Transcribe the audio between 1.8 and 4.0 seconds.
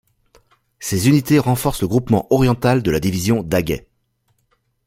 le groupement oriental de la division Daguet.